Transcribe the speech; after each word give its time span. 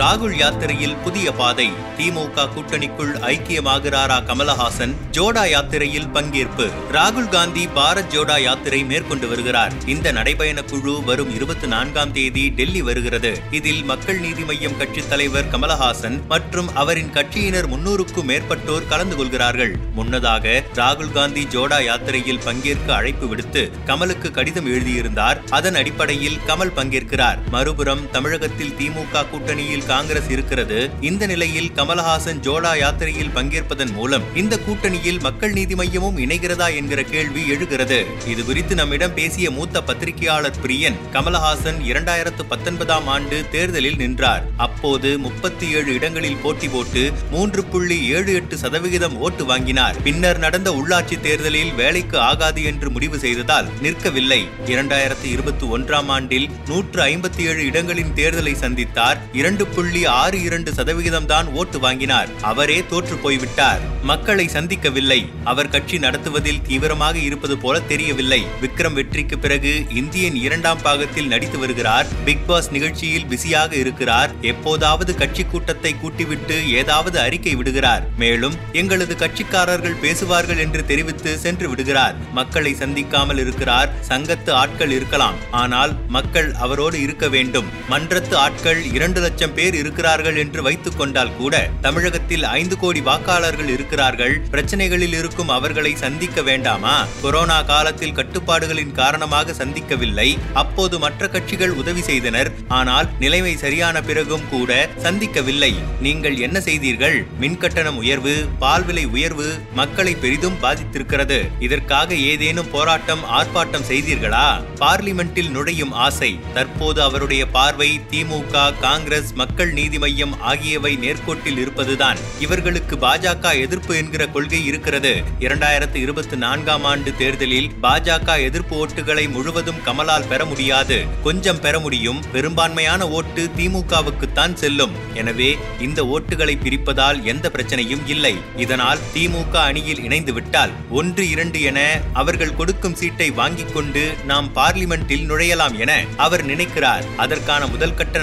ராகுல் 0.00 0.36
யாத்திரையில் 0.36 0.96
புதிய 0.96 1.32
பாதை. 1.32 1.70
திமுக 1.98 2.48
கூட்டணிக்குள் 2.52 3.12
ஐக்கியமாகிறாரா 3.32 4.16
கமலஹாசன்? 4.26 4.94
ஜோடா 5.10 5.50
யாத்திரையில் 5.50 6.06
பங்கேற்பு. 6.06 6.70
ராகுல் 6.92 7.28
காந்தி 7.28 7.66
பாரத் 7.66 8.10
ஜோடா 8.10 8.42
யாத்திரை 8.42 8.84
மேற்கொண்டு 8.84 9.28
வருகிறார். 9.28 9.72
இந்த 9.86 10.12
நடைபயண 10.12 10.64
குழு 10.64 11.04
வரும் 11.04 11.34
இருபத்தி 11.34 11.66
நான்காம் 11.66 12.12
தேதி 12.12 12.48
டெல்லி 12.48 12.82
வருகிறது. 12.82 13.40
இதில் 13.50 13.84
மக்கள் 13.84 14.20
நீதி 14.20 14.42
மய்யம் 14.42 14.76
கட்சித் 14.76 15.08
தலைவர் 15.08 15.50
கமலஹாசன் 15.50 16.26
மற்றும் 16.28 16.74
அவரின் 16.74 17.12
கட்சியினர் 17.12 17.68
முன்னூறுக்கும் 17.68 18.26
மேற்பட்டோர் 18.26 18.88
கலந்து 18.88 19.16
கொள்கிறார்கள். 19.16 19.76
முன்னதாக 19.94 20.62
ராகுல் 20.74 21.12
காந்தி 21.12 21.44
ஜோடா 21.44 21.84
யாத்திரையில் 21.84 22.42
பங்கேற்க 22.44 22.94
அழைப்பு 22.94 23.28
விடுத்து 23.28 23.70
கமலுக்கு 23.86 24.30
கடிதம் 24.30 24.66
எழுதியிருந்தார். 24.66 25.42
அதன் 25.50 25.74
அடிப்படையில் 25.74 26.38
கமல் 26.46 26.76
பங்கேற்கிறார். 26.76 27.38
மறுபுறம் 27.50 28.10
தமிழகத்தில் 28.10 28.74
திமுக 28.78 29.28
கூட்டணியில் 29.30 29.88
காங்கிரஸ் 29.90 30.30
இருக்கிறது. 30.34 30.78
இந்த 31.10 31.26
நிலையில் 31.32 31.70
கமலஹாசன் 31.78 32.42
ஜோடா 32.46 32.72
யாத்திரையில் 32.82 33.32
பங்கேற்பதன் 33.36 33.94
மூலம் 33.98 34.26
இந்த 34.42 34.54
கூட்டணியில் 34.66 35.20
மக்கள் 35.26 35.56
நீதி 35.58 35.74
மையமும் 35.74 36.18
இணைகிறதா 36.24 36.68
என்கிற 36.80 37.00
கேள்வி 37.14 37.42
எழுகிறது. 37.54 37.98
இது 38.32 38.44
குறித்து 38.44 38.74
நம்மிடம் 38.80 39.14
பேசிய 39.14 39.50
மூத்த 39.50 39.82
பத்திரிகையாளர் 39.88 40.58
பிரியன் 40.64 40.98
கமலஹாசன் 41.14 41.78
இரண்டாயிரத்து 41.90 42.42
பத்தொன்பதாம் 42.48 43.06
ஆண்டு 43.14 43.38
தேர்தலில் 43.54 43.98
நின்றார். 44.02 44.44
அப்போது 44.66 45.08
முப்பத்தி 45.26 45.66
ஏழு 45.76 45.90
இடங்களில் 45.98 46.38
போட்டி 46.42 46.68
போட்டு 46.68 47.02
மூன்று 47.30 47.64
புள்ளி 47.72 47.98
ஏழு 48.16 48.30
எட்டு 48.34 48.56
சதவிகிதம் 48.56 49.16
ஓட்டு 49.26 49.44
வாங்கினார். 49.44 49.96
பின்னர் 50.02 50.42
நடந்த 50.44 50.70
உள்ளாட்சி 50.70 51.16
தேர்தலில் 51.20 51.72
வேலைக்கு 51.80 52.18
ஆகாது 52.30 52.62
என்று 52.70 52.90
முடிவு 52.90 53.18
செய்ததால் 53.18 53.68
நிற்கவில்லை. 53.82 54.40
இரண்டாயிரத்தி 54.72 55.28
இருபத்தி 55.34 55.66
ஒன்றாம் 55.76 56.10
ஆண்டில் 56.16 56.48
நூற்று 56.68 57.00
ஐம்பத்தி 57.02 57.42
ஏழு 57.50 57.62
இடங்களின் 57.70 58.14
தேர்தலை 58.20 58.54
சந்தித்தார். 58.64 59.18
இரண்டு 59.32 59.66
புள்ளி 59.74 60.06
ஆறு 60.06 60.42
இரண்டு 60.42 60.72
சதவிகிதம் 60.74 61.26
தான் 61.26 61.46
ஓட்டு 61.46 61.78
வாங்கினார். 61.78 62.28
அவரே 62.42 62.84
தோற்று 62.88 63.16
போய்விட்டார். 63.16 63.80
மக்களை 64.02 64.46
சந்திக்கவில்லை. 64.46 65.18
அவர் 65.44 65.68
கட்சி 65.68 65.98
நடத்துவதில் 65.98 66.62
தீவிரமாக 66.62 67.18
இருப்பது 67.18 67.58
போல 67.58 67.80
தெரியவில்லை. 67.80 68.40
விக்ரம் 68.62 68.92
வெற்றிக்கு 68.92 69.38
பிறகு 69.38 69.72
இந்தியன் 69.94 70.34
இரண்டாம் 70.34 70.82
பாகத்தில் 70.82 71.26
நடித்து 71.26 71.58
வருகிறார். 71.58 72.06
பிக் 72.24 72.46
பாஸ் 72.46 72.70
நிகழ்ச்சியில் 72.70 73.26
பிஸியாக 73.26 73.76
இருக்கிறார். 73.76 74.32
எப்போதாவது 74.40 75.14
கட்சி 75.14 75.44
கூட்டத்தை 75.44 75.94
கூட்டிவிட்டு 76.02 76.68
ஏதாவது 76.70 77.20
அறிக்கை 77.20 77.54
விடுகிறார். 77.54 78.06
மேலும் 78.16 78.56
எங்களது 78.72 79.14
கட்சிக்காரர்கள் 79.14 80.00
பேசுவார்கள் 80.00 80.58
என்று 80.58 80.86
தெரிவித்து 80.86 81.38
சென்று 81.38 81.68
விடுகிறார். 81.68 82.14
மக்களை 82.32 82.74
சந்திக்காமல் 82.74 83.38
இருக்கிறார். 83.38 83.92
சங்கத்து 84.08 84.50
ஆட்கள் 84.50 84.90
இருக்கலாம். 84.90 85.38
ஆனால் 85.50 85.94
மக்கள் 86.08 86.52
அவரோடு 86.52 87.00
இருக்க 87.00 87.28
வேண்டும். 87.28 87.68
மன்றத்து 87.90 88.34
ஆட்கள் 88.34 88.82
இரண்டு 88.92 89.20
லட்சம் 89.20 89.54
பேர் 89.60 89.74
இருக்கிறார்கள் 89.74 90.36
என்று 90.36 90.60
வைத்துக் 90.62 90.98
கொண்டால் 90.98 91.36
கூட 91.38 91.54
தமிழகத்தில் 91.86 92.44
ஐந்து 92.58 92.76
கோடி 92.78 93.00
வாக்காளர்கள் 93.00 93.70
இருக்கிறார்கள். 93.76 94.34
பிரச்சனைகளில் 94.52 95.16
இருக்கும் 95.20 95.48
அவர்களை 95.48 95.92
சந்திக்க 95.96 96.42
வேண்டாமா? 96.42 96.94
கொரோனா 97.22 97.56
காலத்தில் 97.62 98.14
கட்டுப்பாடுகளின் 98.18 98.92
காரணமாக 98.92 99.52
சந்திக்கவில்லை. 99.52 100.26
அப்போது 100.52 100.98
மற்ற 100.98 101.28
கட்சிகள் 101.28 101.74
உதவி 101.80 102.02
செய்தனர். 102.02 102.50
ஆனால் 102.68 103.08
நிலைமை 103.18 103.56
சரியான 103.56 104.02
பிறகும் 104.02 104.46
கூட 104.50 104.88
சந்திக்கவில்லை. 105.02 105.72
நீங்கள் 106.00 106.36
என்ன 106.38 106.60
செய்தீர்கள்? 106.60 107.26
மின்கட்டணம் 107.40 108.00
உயர்வு 108.02 108.34
பால் 108.58 108.84
விலை 108.84 109.04
உயர்வு 109.04 109.48
மக்களை 109.74 110.14
பெரிதும் 110.14 110.58
பாதித்திருக்கிறது. 110.62 111.38
இதற்காக 111.58 112.14
ஏதேனும் 112.14 112.70
போராட்டம் 112.70 113.24
ஆர்ப்பாட்டம் 113.38 113.88
செய்தீர்களா? 113.90 114.46
பார்லிமெண்டில் 114.80 115.50
நுழையும் 115.50 115.92
ஆசை. 116.06 116.32
தற்போது 116.54 117.02
அவருடைய 117.02 117.46
பார்வை 117.46 118.00
திமுக 118.10 118.56
காங்கிரஸ் 118.80 119.32
மக்கள் 119.32 119.48
மக்கள் 119.50 119.72
நீதி 119.72 119.98
மையம் 119.98 120.40
ஆகியவை 120.40 120.96
நேர்கோட்டில் 120.96 121.58
இருப்பதுதான். 121.58 122.18
இவர்களுக்கு 122.40 122.96
பாஜக 122.96 123.60
எதிர்ப்பு 123.60 123.96
என்கிற 123.96 124.26
கொள்கை 124.26 124.64
இருக்கிறது. 124.64 125.22
இரண்டாயிரத்து 125.40 125.94
இருபத்தி 125.94 126.36
நான்காம் 126.36 126.84
ஆண்டு 126.84 127.16
தேர்தலில் 127.16 127.70
பாஜக 127.82 128.42
எதிர்ப்பு 128.42 128.86
ஓட்டுகளை 128.86 129.30
முழுவதும் 129.30 129.80
கமலால் 129.86 130.26
பெற 130.28 130.44
முடியாது. 130.44 131.04
கொஞ்சம் 131.22 131.60
பெற 131.60 131.78
முடியும். 131.78 132.22
பெரும்பான்மையான 132.32 133.08
ஓட்டு 133.08 133.50
திமுகவுக்குத்தான் 133.56 134.54
செல்லும். 134.54 134.90
எனவே 135.14 135.58
இந்த 135.80 136.04
ஓட்டுகளை 136.04 136.56
பிரிப்பதால் 136.62 137.22
எந்த 137.22 137.50
பிரச்சனையும் 137.54 138.06
இல்லை. 138.06 138.36
இதனால் 138.56 138.98
திமுக 139.14 139.54
அணியில் 139.54 140.04
இணைந்துவிட்டால் 140.04 140.70
ஒன்று 140.90 141.28
இரண்டு 141.28 141.62
என 141.62 142.00
அவர்கள் 142.12 142.54
கொடுக்கும் 142.54 142.94
சீட்டை 142.94 143.30
வாங்கிக் 143.30 143.74
கொண்டு 143.74 144.14
நாம் 144.24 144.50
பார்லிமெண்டில் 144.54 145.26
நுழையலாம் 145.26 145.78
என 145.78 146.04
அவர் 146.16 146.44
நினைக்கிறார். 146.44 147.04
அதற்கான 147.16 147.66
முதல் 147.66 147.94
கட்ட 147.94 148.18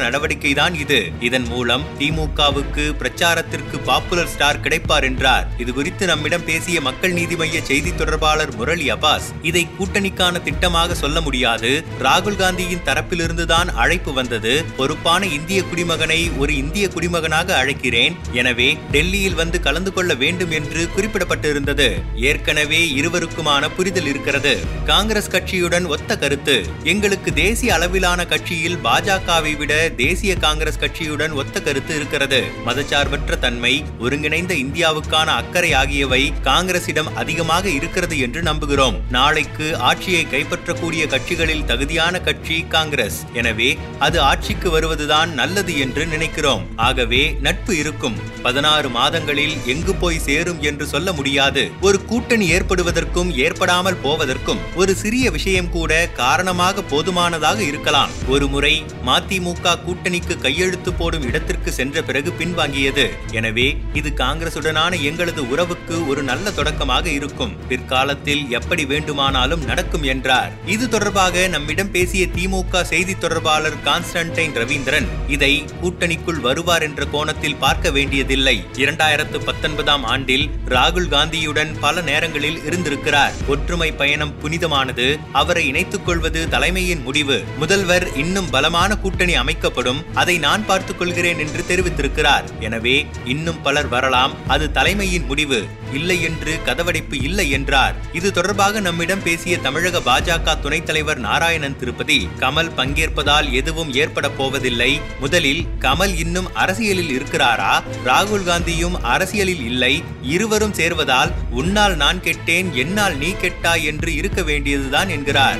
இது. 0.73 1.15
இதன் 1.19 1.45
மூலம் 1.45 1.83
திமுகவுக்கு 1.99 2.83
பிரச்சாரத்திற்கு 2.91 3.79
பாப்புலர் 3.79 4.27
ஸ்டார் 4.27 4.59
கிடைப்பார் 4.59 5.03
என்றார். 5.03 5.47
இது 5.57 5.73
குறித்து 5.73 6.05
நம்மிடம் 6.05 6.43
பேசிய 6.43 6.81
மக்கள் 6.81 7.11
நீதி 7.11 7.35
மைய 7.35 7.61
செய்தி 7.61 7.95
தொடர்பாளர் 7.95 8.55
முரளி 8.55 8.91
அபாஸ் 8.91 9.27
இதை 9.41 9.67
கூட்டணிக்கான 9.79 10.41
திட்டமாக 10.43 10.91
சொல்ல 10.91 11.21
முடியாது. 11.21 11.83
ராகுல் 11.99 12.35
காந்தியின் 12.35 12.83
தரப்பிலிருந்துதான் 12.85 13.65
அழைப்பு 13.65 14.13
வந்தது. 14.13 14.65
பொறுப்பான 14.77 15.25
இந்திய 15.25 15.61
குடிமகனை 15.61 16.37
ஒரு 16.37 16.55
இந்திய 16.55 16.87
குடிமகனாக 16.87 17.65
அழைக்கிறேன். 17.65 18.15
எனவே 18.31 18.77
டெல்லியில் 18.91 19.33
வந்து 19.33 19.59
கலந்து 19.59 19.93
கொள்ள 19.93 20.13
வேண்டும் 20.13 20.51
என்று 20.51 20.87
குறிப்பிடப்பட்டிருந்தது. 20.95 21.89
ஏற்கனவே 22.15 22.93
இருவருக்குமான 22.93 23.69
புரிதல் 23.75 24.05
இருக்கிறது. 24.05 24.57
காங்கிரஸ் 24.85 25.31
கட்சியுடன் 25.31 25.85
ஒத்த 25.85 26.17
கருத்து. 26.17 26.65
எங்களுக்கு 26.83 27.33
தேசிய 27.33 27.73
அளவிலான 27.73 28.25
கட்சியில் 28.25 28.77
பாஜகவை 28.77 29.57
விட 29.57 29.89
தேசிய 29.89 30.35
காங்கிரஸ் 30.35 30.79
கட்சி 30.79 31.06
கட்சியுடன் 31.07 31.33
ஒத்த 31.33 31.61
கருத்து 31.61 31.95
இருக்கிறது. 31.95 32.39
மதச்சார்பற்ற 32.65 33.39
தன்மை 33.39 33.83
ஒருங்கிணைந்த 33.99 34.53
இந்தியாவுக்கான 34.53 35.25
அக்கறை 35.41 35.73
ஆகியவை 35.73 36.33
காங்கிரசிடம் 36.43 37.09
அதிகமாக 37.13 37.69
இருக்கிறது 37.69 38.19
என்று 38.19 38.41
நம்புகிறோம். 38.41 38.97
நாளைக்கு 39.09 39.67
ஆட்சியை 39.89 40.23
கைப்பற்றக்கூடிய 40.31 41.03
கட்சிகளில் 41.07 41.65
தகுதியான 41.65 42.19
கட்சி 42.19 42.57
காங்கிரஸ். 42.75 43.19
எனவே 43.33 43.77
அது 43.99 44.21
ஆட்சிக்கு 44.21 44.69
வருவதுதான் 44.69 45.33
நல்லது 45.33 45.79
என்று 45.79 46.05
நினைக்கிறோம். 46.05 46.65
ஆகவே 46.75 47.37
நட்பு 47.41 47.77
இருக்கும். 47.77 48.17
பதினாறு 48.45 48.89
மாதங்களில் 48.89 49.55
எங்கு 49.73 49.93
போய் 49.95 50.19
சேரும் 50.27 50.61
என்று 50.69 50.85
சொல்ல 50.93 51.13
முடியாது. 51.17 51.63
ஒரு 51.87 51.97
கூட்டணி 52.11 52.45
ஏற்படுவதற்கும் 52.55 53.31
ஏற்படாமல் 53.45 53.99
போவதற்கும் 54.05 54.61
ஒரு 54.75 54.95
சிறிய 54.95 55.31
விஷயம் 55.37 55.69
கூட 55.69 55.91
காரணமாக 56.21 56.83
போதுமானதாக 56.91 57.59
இருக்கலாம். 57.63 58.13
ஒரு 58.33 58.47
முறை 58.53 58.73
மதிமுக 59.09 59.75
கூட்டணிக்கு 59.85 60.35
கையெழுத்து 60.45 60.93
போடும் 60.93 61.27
இடத்திற்கு 61.29 61.71
சென்ற 61.79 62.01
பிறகு 62.09 62.31
பின்வாங்கியது. 62.39 63.05
எனவே 63.39 63.67
இது 63.93 64.09
காங்கிரசுடனான 64.23 65.01
எங்களது 65.09 65.41
உறவுக்கு 65.49 65.95
ஒரு 66.07 66.23
நல்ல 66.31 66.51
தொடக்கமாக 66.51 67.05
இருக்கும். 67.17 67.55
பிற்காலத்தில் 67.71 68.43
எப்படி 68.59 68.85
வேண்டுமானாலும் 68.85 69.65
நடக்கும் 69.71 70.07
என்றார். 70.13 70.51
இது 70.75 70.85
தொடர்பாக 70.95 71.47
நம்மிடம் 71.55 71.93
பேசிய 71.95 72.25
திமுக 72.35 72.83
செய்தி 72.93 73.15
தொடர்பாளர் 73.17 73.79
கான்ஸ்டன்டைன் 73.87 74.57
ரவீந்திரன் 74.61 75.07
இதை 75.35 75.53
கூட்டணிக்குள் 75.81 76.43
வருவார் 76.47 76.85
என்ற 76.87 77.05
கோணத்தில் 77.15 77.59
பார்க்க 77.65 77.91
வேண்டியது 77.97 78.26
வேண்டியதில்லை 78.27 78.65
இரண்டாயிரத்து 78.73 79.45
பத்தொன்பதாம் 79.45 80.03
ஆண்டில் 80.03 80.49
ராகுல் 80.65 81.07
காந்தியுடன் 81.07 81.79
பல 81.79 82.01
நேரங்களில் 82.01 82.65
இருந்திருக்கிறார். 82.65 83.31
ஒற்றுமை 83.47 83.91
பயணம் 83.91 84.39
புனிதமானது 84.39 85.19
அவரை 85.31 85.67
இணைத்துக் 85.67 86.05
கொள்வது 86.05 86.49
தலைமையின் 86.49 87.01
முடிவு. 87.01 87.43
முதல்வர் 87.57 88.15
இன்னும் 88.15 88.49
பலமான 88.49 88.97
கூட்டணி 88.97 89.35
அமைக்கப்படும் 89.35 90.03
அதை 90.13 90.37
நான் 90.37 90.65
பார்த்துக் 90.65 90.97
கொள்கிறேன் 90.97 91.39
என்று 91.39 91.63
தெரிவித்திருக்கிறார். 91.69 92.43
எனவே 92.59 93.05
இன்னும் 93.25 93.61
பலர் 93.61 93.87
வரலாம் 93.87 94.33
அது 94.47 94.71
தலைமையின் 94.71 95.25
முடிவு. 95.25 95.65
இல்லை 95.93 96.21
என்று 96.21 96.59
கதவடைப்பு 96.65 97.23
இல்லை 97.23 97.49
என்றார். 97.49 97.95
இது 98.13 98.31
தொடர்பாக 98.31 98.79
நம்மிடம் 98.79 99.23
பேசிய 99.23 99.57
தமிழக 99.57 99.99
பாஜக 99.99 100.59
துணைத் 100.59 100.85
தலைவர் 100.85 101.17
நாராயணன் 101.17 101.77
திருப்பதி 101.77 102.27
கமல் 102.39 102.71
பங்கேற்பதால் 102.77 103.51
எதுவும் 103.51 103.93
ஏற்பட 103.93 104.29
போவதில்லை. 104.29 105.01
முதலில் 105.19 105.65
கமல் 105.79 106.19
இன்னும் 106.19 106.55
அரசியலில் 106.55 107.21
இருக்கிறாரா? 107.21 107.83
ராகுல் 108.17 108.45
காந்தியும் 108.45 108.95
அரசியலில் 109.01 109.61
இல்லை 109.61 109.91
இருவரும் 110.23 110.73
சேர்வதால் 110.73 111.31
உன்னால் 111.51 111.95
நான் 111.95 112.19
கெட்டேன் 112.19 112.69
என்னால் 112.73 113.17
நீ 113.17 113.29
கெட்டாய் 113.41 113.83
என்று 113.83 114.15
இருக்க 114.15 114.41
வேண்டியதுதான் 114.41 115.09
என்கிறார். 115.09 115.59